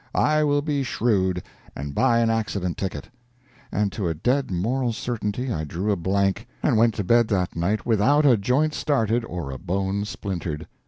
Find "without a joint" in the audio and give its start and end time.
7.85-8.73